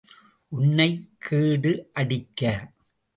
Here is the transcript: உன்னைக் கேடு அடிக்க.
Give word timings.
உன்னைக் 0.51 1.09
கேடு 1.19 1.89
அடிக்க. 1.93 2.71